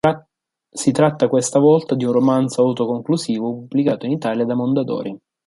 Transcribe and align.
Si 0.73 0.89
tratta 0.89 1.27
questa 1.27 1.59
volta 1.59 1.93
di 1.93 2.03
un 2.05 2.11
romanzo 2.11 2.63
autoconclusivo, 2.63 3.53
pubblicato 3.53 4.07
in 4.07 4.13
Italia 4.13 4.45
da 4.45 4.55
Mondadori. 4.55 5.15